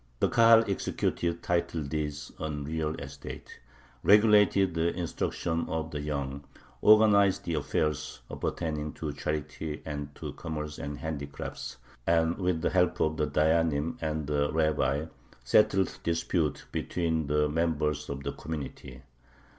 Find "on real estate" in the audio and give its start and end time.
2.39-3.59